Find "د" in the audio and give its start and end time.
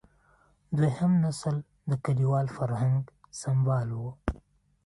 1.89-1.91